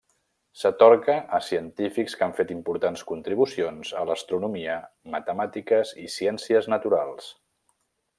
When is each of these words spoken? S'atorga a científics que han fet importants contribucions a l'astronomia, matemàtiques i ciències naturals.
S'atorga 0.59 1.17
a 1.37 1.39
científics 1.47 2.15
que 2.21 2.25
han 2.27 2.33
fet 2.39 2.53
importants 2.55 3.03
contribucions 3.11 3.91
a 3.99 4.09
l'astronomia, 4.11 4.79
matemàtiques 5.17 5.93
i 6.05 6.09
ciències 6.19 6.71
naturals. 6.75 7.29